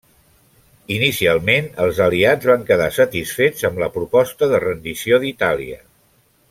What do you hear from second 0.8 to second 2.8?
Inicialment, els aliats van